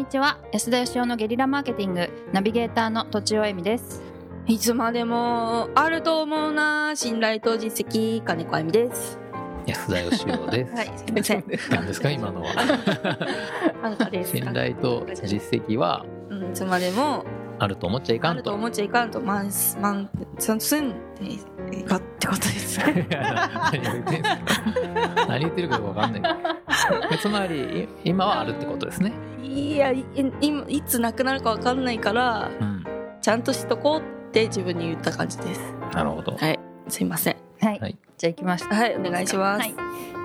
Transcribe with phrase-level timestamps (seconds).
[0.00, 0.38] にちは。
[0.50, 4.00] 安田義雄のゲリラマーケティングナビゲーターのとちおえみです。
[4.46, 6.96] いつまでもあると思うな。
[6.96, 9.18] 信頼と実績金子あゆみです。
[9.66, 10.74] 安田義雄です。
[10.74, 11.44] はいすいません。
[11.70, 12.48] 何ですか今のは。
[14.24, 16.06] 信頼と実績は？
[16.30, 17.26] うんいつまでも
[17.60, 18.32] あると思っちゃいかんと。
[18.32, 19.20] あると思っちゃいかんと。
[19.20, 20.94] マンスマンサンスンっ
[21.70, 22.80] てかってことです。
[22.80, 26.38] 何言ってんすか何言ってるかわかんない。
[27.20, 29.12] つまりい今はあるってことですね。
[29.42, 30.04] いやい
[30.40, 32.84] 今いつなくなるかわかんないからうん。
[33.20, 35.74] ちゃんとしとこうって自分に言った感じです。
[35.92, 36.34] なるほど。
[36.34, 36.58] はい。
[36.88, 37.36] すいません。
[37.60, 37.98] はい、はい。
[38.16, 39.74] じゃあ行きましたはいお願いします、はい、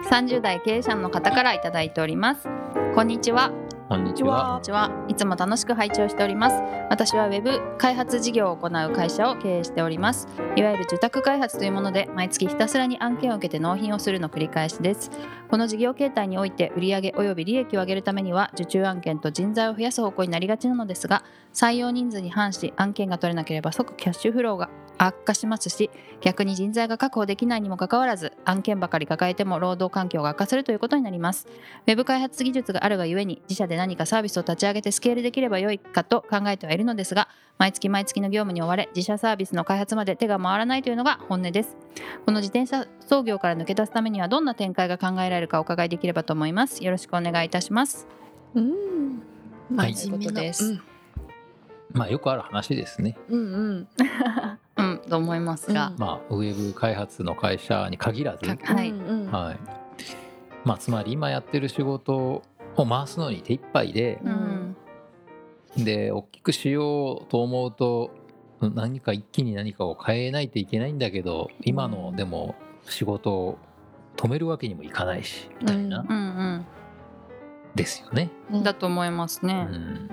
[0.09, 2.47] 30代経営者の方からいただいております。
[2.93, 3.51] こんにちは
[3.87, 4.47] こんにちは。
[4.47, 4.89] こんにちは。
[5.07, 6.55] いつも楽しく拝聴しております。
[6.89, 10.27] 私はウェブ開発事業を行う会社を経営しております。
[10.55, 15.11] いわゆる受託開発というもので毎月ひたすらに案件を受けて納品をするの繰り返しです。
[15.51, 21.23] この事業形態において売上及び利益を上げるためには受注案件と人材を増やす方向になりがちなのですが
[21.53, 25.89] 採用人数に反し案件が取れなければ即キャッシュフローが悪化しますし
[26.21, 31.47] 逆に人材が確保できないにもかかわらず案件ばかり抱えても労働環境が悪化するということになります。
[31.87, 41.75] ウェブ開発技術があるがゆえに自社で何かサービスを立ち上げてスケールできれば良いかと考えてはいるのですが毎月毎月の業務に追われ自社サービスの開発まで手が回らないというのが本音です。
[42.25, 46.83] この自転車操業から抜け出すためにはどんな展開が考えられるかお伺いできればと思います。
[46.83, 48.07] よろしくお願いいたします。
[48.53, 49.21] うん。
[49.75, 50.79] はい真面目なということです
[51.91, 53.17] まあよくある話ですね。
[53.29, 53.87] うんうんうん
[55.09, 55.99] と思いますが、うん。
[55.99, 58.91] まあウェブ開発の会社に限らず、かはい。
[58.91, 59.31] うんうん。
[59.31, 59.59] はい。
[60.63, 62.43] まあつまり今やってる仕事を
[62.75, 64.75] 回すのに手一杯で、うん。
[65.77, 68.11] で大きくしようと思うと
[68.61, 72.55] 何か一気に何かを変えないといけないんだけど今のでも
[72.87, 73.57] 仕事を
[74.15, 76.65] 止めるわけにもいかないしみたいな、うん。
[77.75, 78.29] ですよね。
[78.51, 78.63] うん。
[78.63, 80.09] だと思いますうね、ん、うん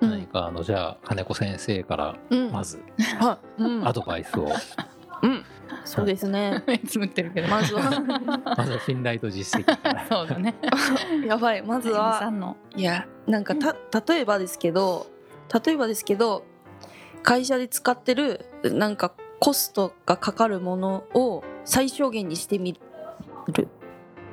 [0.00, 2.52] 何かあのじゃあ金子先生からうん。
[2.52, 2.82] まず
[3.84, 4.48] アドバイスを、
[5.22, 5.44] うん。
[5.84, 6.62] そうですね。
[6.68, 7.48] 目つぶってるけど。
[7.48, 7.82] まずは。
[8.56, 10.06] まずは信頼と実績から。
[10.08, 10.54] そうだね。
[11.26, 11.62] やばい。
[11.62, 12.20] まずは
[12.76, 13.74] いやなんかた
[14.14, 15.06] 例えばですけど
[15.64, 16.44] 例えばですけど
[17.22, 22.80] 会社で使ってるなんかコストがかかるものを最小限にしてみる。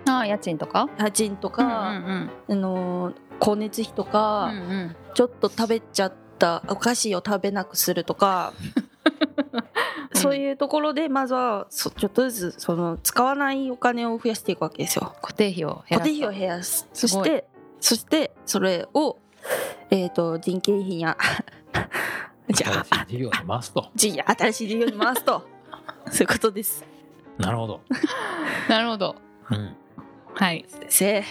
[0.07, 0.89] ああ家賃とか？
[0.99, 2.29] 家賃とうんか、うん。
[2.49, 8.83] あのー光熱費とうんか、うんうんちょっと食べちゃったお菓子を食べなくするとか、うん
[10.23, 15.13] そういうところでまずはそちょっとずつその使わないお金を増やしていくわけですよ。
[15.21, 17.45] 固定費を減らす固定費を減らすそして
[17.81, 19.17] そしてそれを、
[19.89, 21.17] えー、と人件費や
[22.49, 23.91] じゃ新しあい事業に回すと。
[23.95, 25.45] じ新しい事業に回すと
[26.09, 26.85] そういうことです。
[27.37, 27.81] なるほど。
[28.69, 29.15] なるほど
[29.51, 29.75] うん。
[30.35, 31.23] はい先生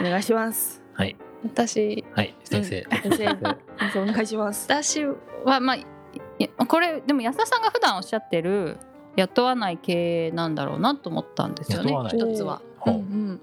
[0.00, 0.82] お願いします。
[0.94, 1.16] はい。
[1.52, 2.04] 私。
[2.12, 2.34] はい。
[2.44, 2.86] 先生。
[3.02, 3.16] 先生。
[3.16, 3.38] 先
[3.92, 4.00] 生。
[4.02, 4.66] お願いします。
[4.68, 5.04] 私
[5.44, 8.76] はまあこれでも安田さんが普段おっしゃってる
[9.16, 11.92] 雇わない経営なんだろうなと思ったんですよね。
[12.12, 12.62] 一つは。
[12.78, 12.94] ほう。
[12.94, 13.40] うん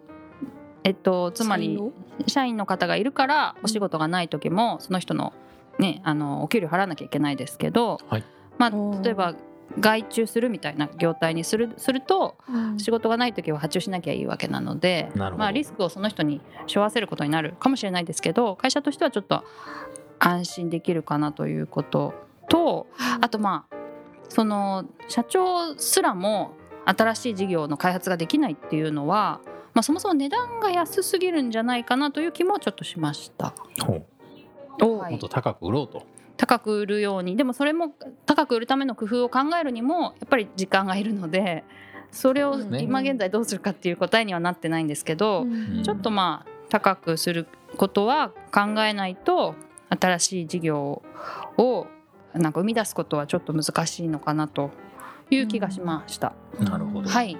[0.83, 1.79] えっとつまり
[2.27, 2.65] 社員の？
[2.65, 5.33] 方がいるからお仕事がない時もその人の
[5.79, 8.23] ねあのお給料払わなきゃいけないですけど、はい。
[8.57, 9.35] まあ例えば
[9.79, 19.43] 外注するみたいな業態にするするとうん仕事がない時は発注しなきゃいいわけなのでなるほどまあ、リスクをその人に背負わせることになるかもしれないですけど会社としてはちょっと
[20.19, 22.13] 安心できるかなということ
[22.49, 22.87] と
[23.21, 23.75] あとまあ
[24.29, 26.53] その社長すらも
[26.85, 29.41] 新しい事業の開発ができないっていうのは、
[29.73, 33.53] まあ、そもそも値段が安すぎるんじゃないかなという気もちょっとしました。
[33.81, 34.05] ほう。
[34.81, 36.03] おはいもっと高く売ろうと。
[36.37, 37.93] 高く売るようにでもそれも
[38.25, 41.63] 高く売るための工夫を考えるにもやっぱり時間がいるので
[42.11, 47.47] それをうん今現在どうするかっていう答えにはなってないんですけど、うんちょっとまあ高くする
[47.77, 49.55] ことは考えないと
[49.89, 51.03] 新しい事業
[51.57, 51.87] を
[52.33, 54.71] なんか生み出すことはちょっと難しいのかなと
[55.29, 56.33] いう気がしました。
[56.59, 57.09] なるほど。
[57.09, 57.37] はい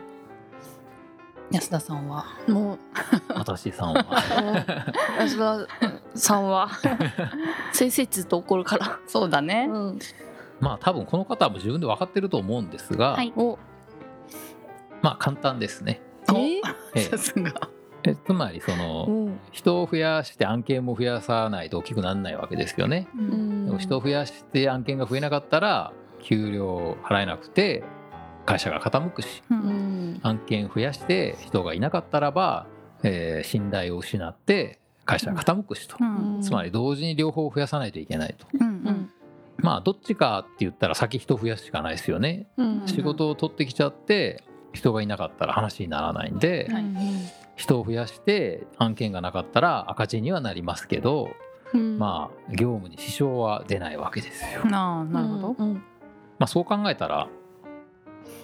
[1.52, 2.26] 安田さんは？
[2.48, 2.78] もう。
[3.36, 4.06] 私さんは。
[5.20, 5.68] 安田
[6.16, 6.70] さんは。
[7.72, 9.00] 先生ずっと怒るから。
[9.08, 9.68] そうだね。
[9.70, 10.00] うん。
[10.60, 13.32] まあ多分この方も自分で分かってると思うんですが、はい。
[13.36, 13.58] お。
[15.02, 16.02] まあ簡単ですね。
[16.32, 16.38] お。
[16.38, 16.62] え
[16.96, 17.02] え。
[17.02, 17.52] さすが。
[18.08, 19.40] えつまりそのうん。
[19.52, 23.08] 人を増やして案件も増やさないと大きくならないわけですよね。
[23.16, 23.66] うん。
[23.68, 27.84] でも人を増やして案件が増えなかったら給料払えなくて
[28.46, 29.44] 会社が傾くし。
[29.52, 29.85] ううんん
[30.24, 32.68] 案件増やして人がいなかったらば、
[33.04, 36.42] えー信頼を失って会社が傾くしと、うん。
[36.42, 38.48] つまり同時に両方増やさないといけないと。
[38.54, 39.12] うんううんん。
[39.58, 42.84] まあどっちかって言ったら先人増やすしかないですよね、うん。
[42.88, 46.84] 仕事を取ってきちゃって人がいなかったら話にならないんで、はい。
[47.56, 51.30] 人を増やして案件がなかったら赤字にはなりますけど、
[51.74, 51.98] うん。
[51.98, 54.66] まあ業務に支障は出ないわけですよ。
[54.66, 55.84] なるほど、うん。
[56.38, 57.30] まあ、そう考えたら、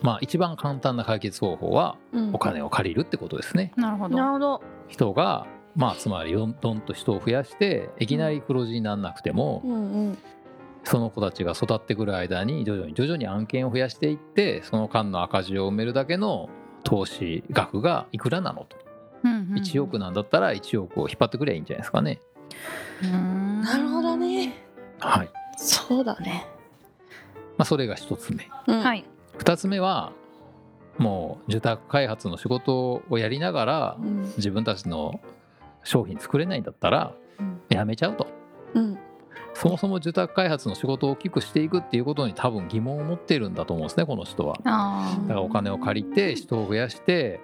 [0.01, 2.33] まあ、一番簡単な解決方法はうん。
[2.33, 3.71] お金を借りるってことですね。
[3.75, 4.17] なるほど。
[4.17, 4.61] なるほど。
[4.87, 9.77] 人がまあつまりどんどんと人を増やしていきなり黒字にならなくても、うんう
[10.11, 10.17] ん。
[10.83, 16.49] その子たちが育ってくる間に徐々に徐々に案件を増やしていってその間の赤字を埋めるだけの
[16.83, 18.77] 投資額がいくらなのと、
[19.23, 19.57] うんうんうん。
[19.59, 22.19] 1億なんだったら1億を引っ張ってくればいいんじゃないですかね。
[23.03, 23.61] うん。
[23.61, 24.65] なるほどね。
[24.99, 25.29] はい。
[25.57, 26.47] そうだね。
[27.57, 28.49] まあ、それが1つ目。
[28.67, 28.79] うん。
[28.81, 29.05] はい
[29.41, 30.13] 2つ目は
[30.97, 34.21] もう受託開発の仕事をやりながらうん。
[34.37, 35.19] 自分たちの
[35.83, 37.61] 商品作れないんだったらうん。
[37.69, 38.27] やめちゃうと。
[38.75, 38.99] うん。
[39.53, 44.59] そもそも受託開発の仕事を大きくしていくっていうことに多分疑問を持ってるんだと思うんですねこの人は。
[44.63, 47.41] あだからお金を借りて人を増やして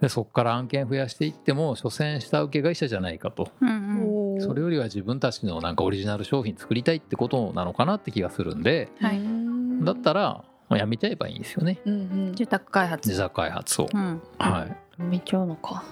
[0.00, 3.44] でそこから案件増やしていっても所詮下請け会社じゃないかと。
[3.44, 4.40] ーうんうん。
[4.40, 8.88] それよりは自分たちのなんかオリジナル商品作りたいってことなのかなって気がするんで。
[9.00, 9.18] はい。
[9.18, 9.84] うん。
[9.84, 11.80] だったらまあやめちゃえばいいんですよね。
[11.84, 11.96] うんう
[12.30, 12.34] ん。
[12.34, 13.08] 住宅開発。
[13.08, 13.88] 自宅開発を。
[13.92, 14.22] うん。
[14.38, 14.66] は
[14.98, 15.84] い、めちゃうのか。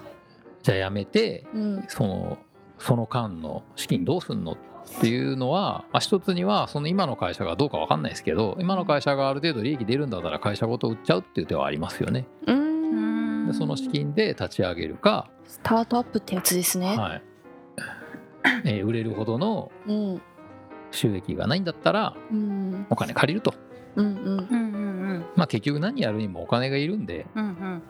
[0.63, 1.85] じゃあやめてうん。
[1.89, 2.39] その
[2.79, 4.57] その間の資金どうすんのっ
[5.01, 12.27] ていうのは、まあ、一つにはその今の会社がどうか分かんないですけど今の会社がある程度利益出るんだったら会社ごと売っちゃうっていう手はありますよね。
[13.47, 16.97] でその資金で立ち上げるか、スタートアップってやつですね。
[16.97, 17.23] はい。
[18.65, 20.23] えー売れるほどのうん。
[20.91, 22.87] 収益がないんだったらうん。
[22.91, 23.66] お金借りると、うん
[24.03, 27.27] まあ、結局何やるにもお金がいるんで。
[27.35, 27.83] うんうん。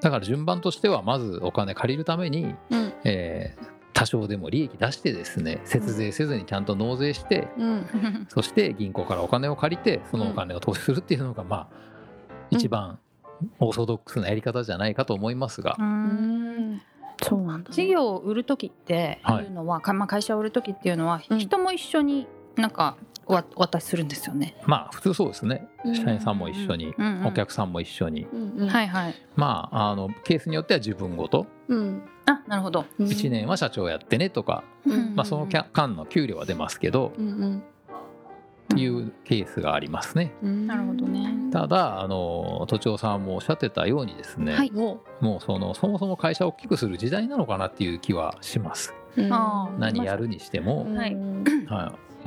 [0.00, 2.92] だから順番としてはまずお金借りるために、うん。
[3.04, 7.66] えー多少でも利益出してですね節税せずにちゃんと納税してうん。
[7.70, 11.68] うんそして銀行からお金を借りてそのお金を投資するっていうのがまあ
[12.50, 12.58] うん。
[12.58, 12.98] 一番
[13.58, 15.76] オーソドックスなやり方じゃないかと思いますが。
[17.22, 17.74] そうなんだね。
[17.74, 21.38] 事業を売る時っていうのは、かまあ、会社を売る時っていうのは、うん。
[21.38, 24.56] 人も一緒になんかお渡しするんですよね。
[24.66, 25.66] まあ普通そうですね。
[25.84, 25.94] うん。
[25.94, 27.26] 社員さんも一緒にうんうん。
[27.26, 28.26] お客さんも一緒に。
[28.32, 28.68] うんうん。
[28.68, 29.14] はいはい。
[29.34, 31.46] まああのケースによっては自分ごと。
[31.68, 32.02] うん。
[32.26, 32.84] あなるほど。
[32.98, 33.06] うん。
[33.06, 35.14] 1年は社長やってねとかうん。
[35.16, 37.62] まあその間の給料は出ますけどうん
[38.76, 40.32] いうケースがありますね。
[40.42, 40.66] うん。
[40.66, 41.50] なるほどね。
[41.52, 44.70] ただあの都庁さんもおっしゃってたようにですね、はい。
[44.70, 48.94] ももうそのそもそも会社を大きくする時代なのかなっていう気はします。
[49.78, 51.16] 何やるにしても、はい、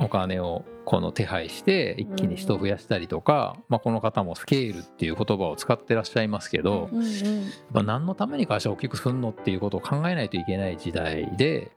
[0.00, 7.44] お金をこの手配して一気に人を増やしたりとか、まあ、この方もスケールっていう言葉を使ってらっしゃいますけど、うんうん。
[7.72, 11.70] まあ、何のために会社を大きくするのっていうことを考えないといけない時代で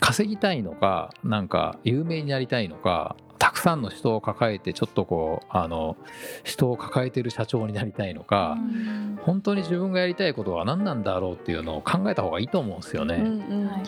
[0.00, 5.96] 稼ぎたいのかなんか有名になりたいのかたくさんの人を抱えてちょっとこうあの
[6.44, 9.18] 人を抱えてる社長になりたいのか、うん。
[9.22, 13.14] 本当に自分がやりたいことは何なんだろうっていうのを考えた方がいいと思うんですよね。
[13.16, 13.66] うんうん。
[13.66, 13.82] はい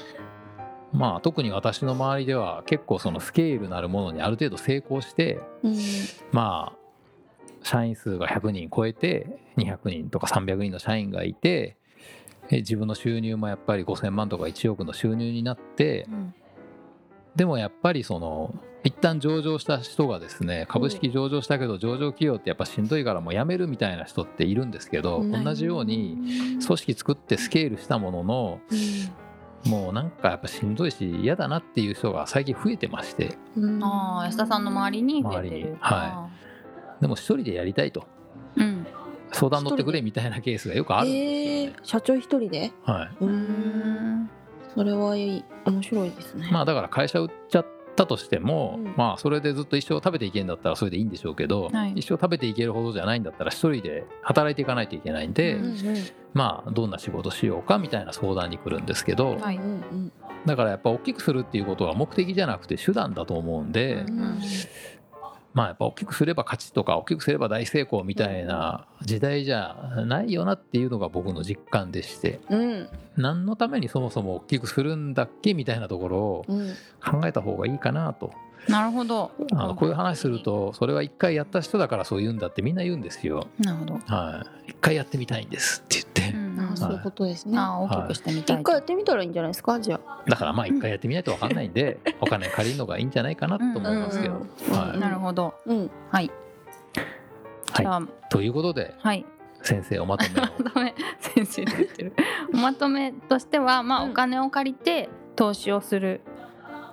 [0.93, 5.77] まあ特に私の周りでは結構そのスケールなるものにある程度成功してうん。
[6.33, 6.79] まあ
[7.63, 11.77] 社員数が100人超えて200人とか300人の社員がいて
[12.51, 16.35] え自分の収入もやっぱり5000万とか1億の収入になってうん。
[17.37, 18.55] でもやっぱりその
[18.85, 25.45] 一旦上場した人がですね株式上場したけど上場企業ってやっぱしんどいからもう辞めるみたいな人っているんですけどうん。
[25.45, 26.19] 同じように
[26.61, 28.61] 組織作ってスケールしたものの
[29.65, 33.39] もうなんかやっぱしんどいし嫌だなっていう人が最近増えてまして。
[33.57, 33.83] うん。
[33.85, 35.77] ああ安田さんの周りに増えて周りにる。
[35.81, 36.29] は
[37.01, 38.07] でも一人でやりたいと。
[38.57, 38.61] い。
[38.61, 38.87] うん。
[39.33, 41.81] 相談乗ってくれみたいなケースがよくあるんですよえねー。
[41.85, 42.73] 社長一人で？
[42.85, 43.33] はい、ううん
[44.25, 44.31] ん。
[44.75, 45.45] それはいい。
[45.65, 46.49] 面白いですね。
[46.53, 48.95] まあだから会社売っちゃったとしても、うん。
[48.97, 51.93] まあそれでずっと一生食べていけんだったらそれでいいんでしょうけど、はい。
[51.97, 55.77] 一生食べていけるほどじゃないんだったら一人で働いていかないといけないんで、うんうん。
[56.35, 59.57] まあどんな仕事しようかみたいな相談に来るんですけど、はい。
[59.57, 60.13] うんうん。
[60.47, 64.41] だからやっぱ大きくするっていうことは目的じゃなくて手段だと思うんで、うん
[65.55, 78.33] まあやっぱ大きくすれば勝ちとか大きくすれば大成功みたいな時代じゃないよなっていうのが僕の実感でしてうん何のためにそもそも大きくするんだっけみたいなところをうん考えた方がいいかなと
[78.69, 79.33] なるほど。
[79.53, 83.49] あのこういう話するとそれは一回やった人だからそう言うんだってみんな言うんですよ。
[83.59, 83.95] なるほど。
[84.07, 86.42] はい、一回やってみたいんですって言って、うん
[86.73, 87.59] あそういうことですね。
[87.59, 88.63] ああ大きくしてみたいと。
[88.63, 89.79] 一回やってみたらいいんじゃないですか？
[89.81, 90.23] じゃあ。
[90.29, 94.47] だからまあ一回やってみないと分かんないんでお金借りるのがいいんじゃないかなと思いますけど。
[94.99, 95.55] なるほど。
[95.67, 95.91] うん。
[96.11, 96.31] はい。
[97.75, 99.25] じゃあということではい。
[99.63, 100.43] 先生おまとめを。
[100.65, 102.13] まとめ先生って言ってる。
[102.53, 104.11] おまとめとしてはまあうん。
[104.11, 106.21] お金を借りて投資をする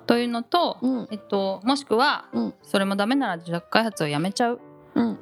[0.06, 1.08] というのと、うん。
[1.12, 2.54] えっともしくはうん。
[2.64, 4.60] それもダメなら自宅開発をやめちゃう
[4.96, 5.20] うん。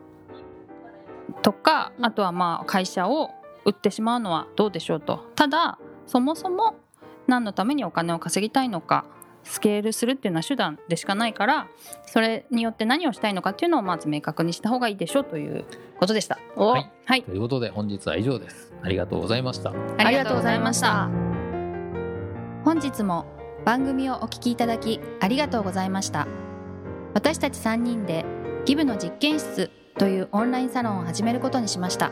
[1.41, 2.05] とか、うん。
[2.05, 3.31] あとはまあ会社を
[3.67, 5.19] 売ってしまうのはどうでしょうと。
[5.35, 6.75] ただそもそも
[7.27, 9.05] 何のためにお金を稼ぎたいのか
[9.43, 11.67] スケールするっていうのは手段でしかないから
[12.05, 15.65] それによって何をしたいのかっていうのをまず明確にした方がいいでしょうという
[15.99, 16.39] ことでした。
[16.55, 16.91] おはい。
[17.05, 18.73] はい、ということで本日は以上です。
[18.81, 19.73] ありがとうございました。
[19.97, 21.09] ありがとうございました。
[22.63, 23.25] 本日も
[23.65, 26.27] 番組をお聞きいただきありがとうございました。
[27.13, 28.25] 私たち3人で
[28.65, 32.11] ギブの実験室というオンラインサロンを始めることにしました